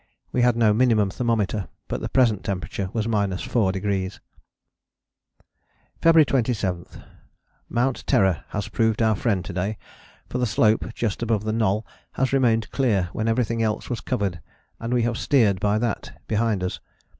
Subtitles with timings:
[0.31, 4.19] We had no minimum thermometer, but the present temperature was 4°.
[6.01, 6.85] "February 27.
[7.69, 9.77] Mount Terror has proved our friend to day,
[10.27, 14.41] for the slope just above the Knoll has remained clear when everything else was covered,
[14.79, 16.79] and we have steered by that behind us.